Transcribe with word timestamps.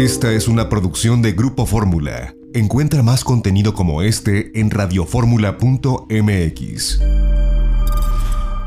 Esta 0.00 0.32
es 0.32 0.48
una 0.48 0.68
producción 0.70 1.20
de 1.20 1.32
Grupo 1.32 1.66
Fórmula. 1.66 2.34
Encuentra 2.54 3.02
más 3.02 3.22
contenido 3.22 3.74
como 3.74 4.00
este 4.00 4.58
en 4.58 4.70
radioformula.mx. 4.70 7.00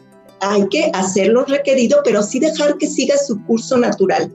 hay 0.41 0.67
que 0.69 0.89
hacer 0.93 1.27
lo 1.27 1.45
requerido, 1.45 1.99
pero 2.03 2.21
sí 2.23 2.39
dejar 2.39 2.77
que 2.77 2.87
siga 2.87 3.17
su 3.17 3.41
curso 3.45 3.77
natural. 3.77 4.33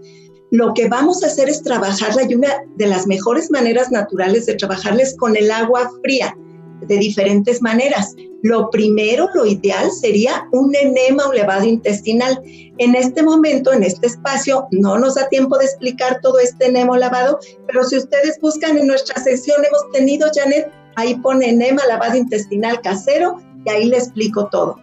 Lo 0.51 0.75
que 0.75 0.89
vamos 0.89 1.23
a 1.23 1.29
hacer 1.29 1.49
es 1.49 1.63
trabajarla 1.63 2.25
y 2.29 2.35
una 2.35 2.49
de 2.77 2.87
las 2.87 3.07
mejores 3.07 3.51
maneras 3.51 3.91
naturales 3.93 4.47
de 4.47 4.55
trabajarla 4.55 5.03
es 5.03 5.17
con 5.17 5.37
el 5.37 5.51
agua 5.51 5.91
fría, 6.03 6.37
de 6.81 6.97
diferentes 6.97 7.63
maneras. 7.63 8.15
Lo 8.43 8.71
primero, 8.71 9.29
lo 9.35 9.47
ideal 9.47 9.91
sería 9.93 10.49
un 10.53 10.75
enema 10.75 11.27
o 11.27 11.33
levado 11.33 11.65
intestinal. 11.65 12.41
En 12.79 12.95
este 12.95 13.23
momento, 13.23 13.73
en 13.73 13.83
este 13.83 14.07
espacio, 14.07 14.67
no 14.73 14.99
nos 14.99 15.15
da 15.15 15.29
tiempo 15.29 15.59
de 15.59 15.67
explicar 15.67 16.21
todo 16.23 16.39
este 16.39 16.67
enema 16.67 16.95
o 16.95 16.97
lavado, 16.97 17.39
pero 17.67 17.85
si 17.85 17.99
ustedes 17.99 18.39
buscan 18.41 18.79
en 18.79 18.87
nuestra 18.87 19.23
sesión, 19.23 19.63
hemos 19.65 19.93
tenido, 19.93 20.29
Janet, 20.35 20.69
ahí 20.97 21.15
pone 21.17 21.51
enema, 21.51 21.87
lavado 21.87 22.17
intestinal 22.17 22.81
casero, 22.81 23.37
y 23.67 23.71
ahí 23.71 23.85
le 23.87 23.99
explico 23.99 24.49
todo. 24.49 24.77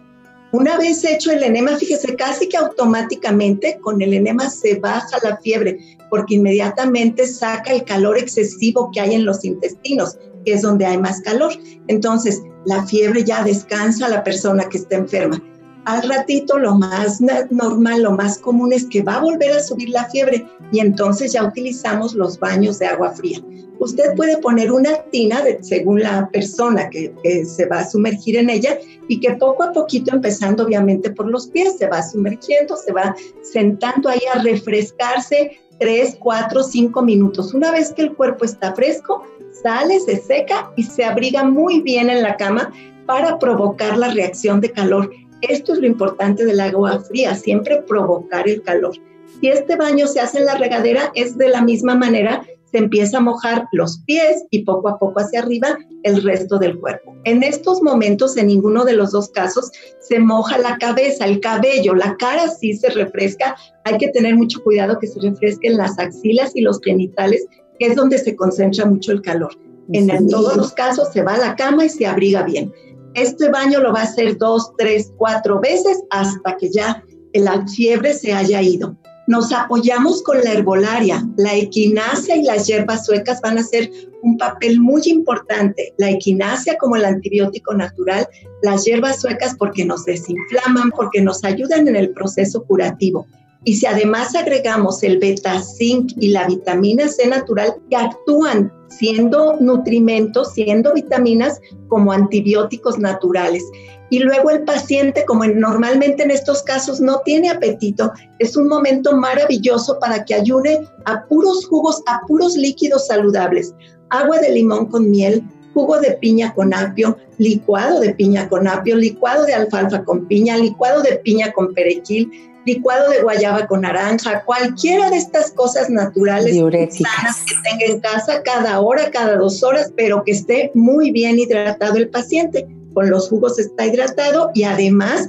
Una 0.50 0.78
vez 0.78 1.04
hecho 1.04 1.30
el 1.30 1.42
enema, 1.42 1.76
fíjese, 1.76 2.16
casi 2.16 2.48
que 2.48 2.56
automáticamente 2.56 3.78
con 3.80 4.00
el 4.00 4.14
enema 4.14 4.48
se 4.48 4.76
baja 4.76 5.18
la 5.22 5.36
fiebre, 5.36 5.78
porque 6.08 6.36
inmediatamente 6.36 7.26
saca 7.26 7.72
el 7.72 7.84
calor 7.84 8.16
excesivo 8.16 8.90
que 8.92 9.00
hay 9.00 9.14
en 9.14 9.26
los 9.26 9.44
intestinos, 9.44 10.16
que 10.46 10.54
es 10.54 10.62
donde 10.62 10.86
hay 10.86 10.96
más 10.96 11.20
calor. 11.20 11.52
Entonces, 11.88 12.42
la 12.64 12.86
fiebre 12.86 13.24
ya 13.24 13.42
descansa 13.44 14.06
a 14.06 14.10
la 14.10 14.24
persona 14.24 14.68
que 14.70 14.78
está 14.78 14.96
enferma. 14.96 15.42
Al 15.84 16.08
ratito 16.08 16.58
lo 16.58 16.74
más 16.74 17.20
normal, 17.50 18.02
lo 18.02 18.12
más 18.12 18.38
común 18.38 18.72
es 18.72 18.86
que 18.86 19.02
va 19.02 19.16
a 19.16 19.22
volver 19.22 19.52
a 19.52 19.60
subir 19.60 19.90
la 19.90 20.04
fiebre 20.10 20.46
y 20.70 20.80
entonces 20.80 21.32
ya 21.32 21.44
utilizamos 21.44 22.14
los 22.14 22.38
baños 22.38 22.78
de 22.78 22.86
agua 22.86 23.12
fría. 23.12 23.40
Usted 23.80 24.14
puede 24.16 24.38
poner 24.38 24.72
una 24.72 25.02
tina 25.10 25.40
según 25.60 26.02
la 26.02 26.28
persona 26.30 26.90
que, 26.90 27.12
se 27.44 27.66
va 27.66 27.80
a 27.80 27.88
sumergir 27.88 28.36
en 28.36 28.50
ella 28.50 28.76
y 29.08 29.20
que 29.20 29.34
poco 29.34 29.62
a 29.62 29.72
poquito, 29.72 30.14
empezando 30.14 30.64
obviamente 30.64 31.10
por 31.10 31.30
los 31.30 31.46
pies, 31.46 31.78
se 31.78 31.86
va 31.86 32.02
sumergiendo, 32.02 32.76
se 32.76 32.92
va 32.92 33.14
sentando 33.42 34.08
ahí 34.08 34.20
a 34.34 34.42
refrescarse 34.42 35.58
3, 35.78 36.16
4, 36.20 36.62
5 36.62 37.02
minutos. 37.02 37.54
Una 37.54 37.70
vez 37.70 37.92
que 37.92 38.02
el 38.02 38.14
cuerpo 38.14 38.44
está 38.44 38.74
fresco, 38.74 39.22
sale, 39.62 40.00
se 40.00 40.16
seca 40.16 40.72
y 40.76 40.82
se 40.82 41.04
abriga 41.04 41.44
muy 41.44 41.80
bien 41.80 42.10
en 42.10 42.22
la 42.22 42.36
cama 42.36 42.72
para 43.06 43.38
provocar 43.38 43.96
la 43.96 44.12
reacción 44.12 44.60
de 44.60 44.72
calor 44.72 45.10
esto 45.42 45.72
es 45.72 45.78
lo 45.78 45.86
importante 45.86 46.44
del 46.44 46.60
agua 46.60 47.00
fría, 47.00 47.34
siempre 47.34 47.82
provocar 47.82 48.48
el 48.48 48.62
calor. 48.62 48.94
Si 49.40 49.48
este 49.48 49.76
baño 49.76 50.06
se 50.06 50.20
hace 50.20 50.38
en 50.38 50.46
la 50.46 50.56
regadera, 50.56 51.12
es 51.14 51.36
de 51.36 51.48
la 51.48 51.62
misma 51.62 51.94
manera, 51.94 52.44
se 52.70 52.78
empieza 52.78 53.18
a 53.18 53.20
mojar 53.20 53.66
los 53.72 54.00
pies 54.00 54.44
y 54.50 54.64
poco 54.64 54.88
a 54.88 54.98
poco 54.98 55.20
hacia 55.20 55.40
arriba 55.40 55.78
el 56.02 56.22
resto 56.22 56.58
del 56.58 56.78
cuerpo. 56.78 57.14
En 57.24 57.42
estos 57.42 57.82
momentos, 57.82 58.36
en 58.36 58.48
ninguno 58.48 58.84
de 58.84 58.94
los 58.94 59.12
dos 59.12 59.30
casos, 59.30 59.70
se 60.00 60.18
moja 60.18 60.58
la 60.58 60.76
cabeza, 60.78 61.24
el 61.24 61.40
cabello, 61.40 61.94
la 61.94 62.16
cara 62.16 62.48
sí 62.48 62.74
se 62.74 62.90
refresca. 62.90 63.56
Hay 63.84 63.96
que 63.98 64.08
tener 64.08 64.36
mucho 64.36 64.62
cuidado 64.62 64.98
que 64.98 65.06
se 65.06 65.20
refresquen 65.20 65.76
las 65.76 65.98
axilas 65.98 66.54
y 66.54 66.60
los 66.60 66.80
genitales, 66.82 67.46
que 67.78 67.86
es 67.86 67.96
donde 67.96 68.18
se 68.18 68.36
concentra 68.36 68.84
mucho 68.84 69.12
el 69.12 69.22
calor. 69.22 69.52
En 69.90 70.28
todos 70.28 70.56
los 70.56 70.72
casos 70.72 71.08
se 71.12 71.22
va 71.22 71.34
a 71.34 71.38
la 71.38 71.56
cama 71.56 71.86
y 71.86 71.88
se 71.88 72.06
abriga 72.06 72.42
bien. 72.42 72.70
Este 73.20 73.48
baño 73.50 73.80
lo 73.80 73.92
va 73.92 74.00
a 74.00 74.04
hacer 74.04 74.38
dos, 74.38 74.72
tres, 74.78 75.12
cuatro 75.16 75.60
veces 75.60 75.98
hasta 76.10 76.56
que 76.56 76.70
ya 76.70 77.02
la 77.34 77.66
fiebre 77.66 78.14
se 78.14 78.32
haya 78.32 78.62
ido. 78.62 78.96
Nos 79.26 79.52
apoyamos 79.52 80.22
con 80.22 80.40
la 80.40 80.52
herbolaria. 80.52 81.26
La 81.36 81.54
equinacia 81.54 82.36
y 82.36 82.44
las 82.44 82.68
hierbas 82.68 83.06
suecas 83.06 83.40
van 83.40 83.58
a 83.58 83.64
ser 83.64 83.90
un 84.22 84.38
papel 84.38 84.80
muy 84.80 85.02
importante. 85.06 85.92
La 85.98 86.10
equinacia 86.10 86.78
como 86.78 86.94
el 86.94 87.04
antibiótico 87.04 87.74
natural, 87.74 88.28
las 88.62 88.84
hierbas 88.84 89.20
suecas 89.20 89.56
porque 89.58 89.84
nos 89.84 90.04
desinflaman, 90.04 90.92
porque 90.92 91.20
nos 91.20 91.42
ayudan 91.42 91.88
en 91.88 91.96
el 91.96 92.10
proceso 92.10 92.62
curativo. 92.64 93.26
Y 93.64 93.74
si 93.74 93.86
además 93.86 94.36
agregamos 94.36 95.02
el 95.02 95.18
beta 95.18 95.60
zinc 95.60 96.12
y 96.20 96.28
la 96.28 96.46
vitamina 96.46 97.08
C 97.08 97.26
natural 97.26 97.74
que 97.90 97.96
actúan 97.96 98.72
siendo 98.88 99.56
nutrimentos, 99.60 100.52
siendo 100.54 100.92
vitaminas 100.94 101.60
como 101.88 102.12
antibióticos 102.12 102.98
naturales. 102.98 103.64
Y 104.10 104.20
luego 104.20 104.50
el 104.50 104.64
paciente, 104.64 105.24
como 105.26 105.44
normalmente 105.44 106.22
en 106.22 106.30
estos 106.30 106.62
casos 106.62 107.00
no 107.00 107.20
tiene 107.24 107.50
apetito, 107.50 108.10
es 108.38 108.56
un 108.56 108.68
momento 108.68 109.14
maravilloso 109.16 109.98
para 109.98 110.24
que 110.24 110.34
ayude 110.34 110.80
a 111.04 111.24
puros 111.26 111.66
jugos, 111.66 112.02
a 112.06 112.20
puros 112.26 112.56
líquidos 112.56 113.06
saludables. 113.06 113.74
Agua 114.08 114.38
de 114.38 114.50
limón 114.50 114.86
con 114.86 115.10
miel, 115.10 115.42
jugo 115.74 116.00
de 116.00 116.12
piña 116.12 116.54
con 116.54 116.72
apio, 116.72 117.18
licuado 117.36 118.00
de 118.00 118.14
piña 118.14 118.48
con 118.48 118.66
apio, 118.66 118.96
licuado 118.96 119.44
de 119.44 119.54
alfalfa 119.54 120.02
con 120.04 120.26
piña, 120.26 120.56
licuado 120.56 121.02
de 121.02 121.16
piña 121.16 121.52
con 121.52 121.74
perejil, 121.74 122.30
licuado 122.68 123.10
de 123.10 123.22
guayaba 123.22 123.66
con 123.66 123.80
naranja, 123.80 124.44
cualquiera 124.44 125.10
de 125.10 125.16
estas 125.16 125.50
cosas 125.52 125.88
naturales 125.90 126.54
sanas 126.54 127.44
que 127.46 127.54
tenga 127.68 127.92
en 127.92 128.00
casa 128.00 128.42
cada 128.42 128.80
hora, 128.80 129.10
cada 129.10 129.36
dos 129.36 129.62
horas, 129.62 129.92
pero 129.96 130.22
que 130.22 130.32
esté 130.32 130.70
muy 130.74 131.10
bien 131.10 131.38
hidratado 131.38 131.96
el 131.96 132.08
paciente. 132.08 132.66
Con 132.94 133.10
los 133.10 133.28
jugos 133.28 133.58
está 133.58 133.86
hidratado 133.86 134.50
y 134.54 134.64
además 134.64 135.28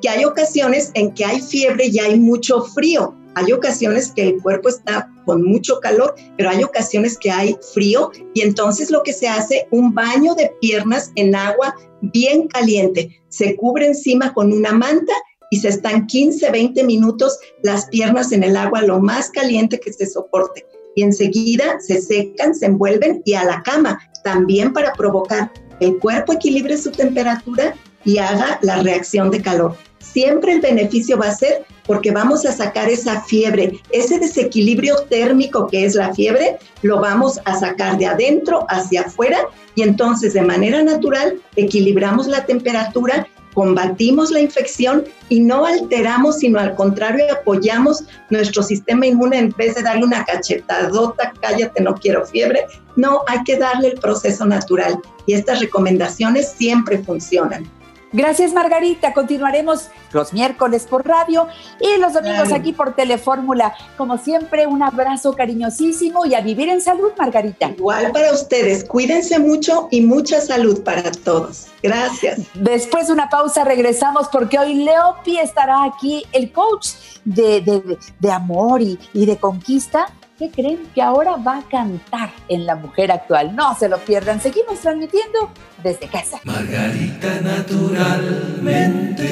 que 0.00 0.08
hay 0.08 0.24
ocasiones 0.24 0.90
en 0.94 1.12
que 1.12 1.24
hay 1.24 1.40
fiebre 1.40 1.86
y 1.86 1.98
hay 1.98 2.18
mucho 2.18 2.62
frío. 2.62 3.14
Hay 3.34 3.52
ocasiones 3.52 4.12
que 4.12 4.22
el 4.22 4.42
cuerpo 4.42 4.68
está 4.68 5.10
con 5.24 5.42
mucho 5.42 5.80
calor, 5.80 6.14
pero 6.36 6.50
hay 6.50 6.62
ocasiones 6.62 7.18
que 7.18 7.30
hay 7.30 7.56
frío 7.72 8.10
y 8.34 8.42
entonces 8.42 8.90
lo 8.90 9.02
que 9.02 9.12
se 9.12 9.28
hace, 9.28 9.66
un 9.70 9.94
baño 9.94 10.34
de 10.34 10.52
piernas 10.60 11.10
en 11.16 11.34
agua 11.34 11.74
bien 12.00 12.48
caliente. 12.48 13.22
Se 13.28 13.56
cubre 13.56 13.86
encima 13.86 14.32
con 14.32 14.52
una 14.52 14.72
manta 14.72 15.12
y 15.50 15.60
se 15.60 15.68
están 15.68 16.06
15, 16.06 16.50
20 16.50 16.84
minutos 16.84 17.38
las 17.62 17.86
piernas 17.86 18.32
en 18.32 18.42
el 18.42 18.56
agua 18.56 18.82
lo 18.82 19.00
más 19.00 19.30
caliente 19.30 19.80
que 19.80 19.92
se 19.92 20.06
soporte. 20.06 20.66
Y 20.96 21.02
enseguida 21.02 21.78
se 21.80 22.00
secan, 22.00 22.54
se 22.54 22.66
envuelven 22.66 23.22
y 23.24 23.34
a 23.34 23.44
la 23.44 23.62
cama, 23.62 24.00
también 24.22 24.72
para 24.72 24.92
provocar 24.92 25.52
el 25.80 25.98
cuerpo 25.98 26.32
equilibre 26.32 26.76
su 26.76 26.90
temperatura 26.90 27.74
y 28.04 28.18
haga 28.18 28.58
la 28.62 28.82
reacción 28.82 29.30
de 29.30 29.42
calor. 29.42 29.76
Siempre 30.12 30.52
el 30.52 30.60
beneficio 30.60 31.18
va 31.18 31.28
a 31.28 31.34
ser 31.34 31.64
porque 31.86 32.10
vamos 32.10 32.46
a 32.46 32.52
sacar 32.52 32.88
esa 32.88 33.22
fiebre, 33.22 33.80
ese 33.90 34.18
desequilibrio 34.18 34.96
térmico 35.08 35.66
que 35.66 35.84
es 35.84 35.94
la 35.94 36.14
fiebre, 36.14 36.58
lo 36.82 37.00
vamos 37.00 37.40
a 37.44 37.58
sacar 37.58 37.98
de 37.98 38.06
adentro 38.06 38.66
hacia 38.68 39.02
afuera 39.02 39.38
y 39.74 39.82
entonces 39.82 40.34
de 40.34 40.42
manera 40.42 40.82
natural 40.82 41.40
equilibramos 41.56 42.26
la 42.26 42.44
temperatura 42.46 43.26
combatimos 43.54 44.30
la 44.30 44.40
infección 44.40 45.04
y 45.28 45.40
no 45.40 45.64
alteramos, 45.64 46.38
sino 46.38 46.58
al 46.58 46.74
contrario, 46.74 47.24
apoyamos 47.32 48.04
nuestro 48.30 48.62
sistema 48.62 49.06
inmune 49.06 49.38
en 49.38 49.54
vez 49.56 49.76
de 49.76 49.82
darle 49.82 50.04
una 50.04 50.24
cachetadota, 50.24 51.32
cállate, 51.40 51.82
no 51.82 51.94
quiero 51.94 52.26
fiebre. 52.26 52.66
No, 52.96 53.22
hay 53.28 53.42
que 53.44 53.56
darle 53.56 53.88
el 53.88 54.00
proceso 54.00 54.44
natural 54.44 54.98
y 55.26 55.34
estas 55.34 55.60
recomendaciones 55.60 56.52
siempre 56.56 56.98
funcionan. 56.98 57.64
Gracias, 58.14 58.52
Margarita. 58.52 59.12
Continuaremos 59.12 59.88
los 60.12 60.32
miércoles 60.32 60.86
por 60.88 61.04
radio 61.04 61.48
y 61.80 61.98
los 61.98 62.12
domingos 62.12 62.52
aquí 62.52 62.72
por 62.72 62.94
Telefórmula. 62.94 63.74
Como 63.96 64.18
siempre, 64.18 64.68
un 64.68 64.84
abrazo 64.84 65.32
cariñosísimo 65.32 66.24
y 66.24 66.34
a 66.34 66.40
vivir 66.40 66.68
en 66.68 66.80
salud, 66.80 67.10
Margarita. 67.18 67.70
Igual 67.70 68.12
para 68.12 68.32
ustedes. 68.32 68.84
Cuídense 68.84 69.40
mucho 69.40 69.88
y 69.90 70.00
mucha 70.00 70.40
salud 70.40 70.84
para 70.84 71.10
todos. 71.10 71.66
Gracias. 71.82 72.42
Después 72.54 73.08
de 73.08 73.14
una 73.14 73.28
pausa 73.28 73.64
regresamos 73.64 74.28
porque 74.28 74.60
hoy 74.60 74.74
Leopi 74.74 75.40
estará 75.40 75.82
aquí, 75.82 76.24
el 76.30 76.52
coach 76.52 76.90
de, 77.24 77.98
amor 78.30 78.80
y, 78.80 78.96
y 79.12 79.26
de 79.26 79.38
conquista 79.38 80.06
¿qué 80.38 80.50
creen? 80.50 80.78
Que 80.94 81.02
ahora 81.02 81.36
va 81.36 81.58
a 81.58 81.68
cantar 81.68 82.32
en 82.48 82.64
La 82.66 82.76
Mujer 82.76 83.12
Actual. 83.12 83.54
No 83.54 83.76
se 83.76 83.88
lo 83.88 83.98
pierdan, 83.98 84.40
seguimos 84.40 84.80
transmitiendo 84.80 85.50
desde 85.82 86.08
casa. 86.08 86.40
Margarita 86.44 87.40
naturalmente. 87.40 89.28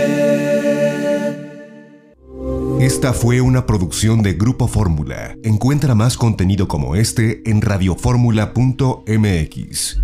Esta 2.80 3.12
fue 3.12 3.40
una 3.40 3.64
producción 3.64 4.22
de 4.22 4.34
Grupo 4.34 4.66
Fórmula. 4.66 5.36
Encuentra 5.44 5.94
más 5.94 6.16
contenido 6.16 6.66
como 6.66 6.96
este 6.96 7.48
en 7.48 7.62
radioformula.mx. 7.62 10.00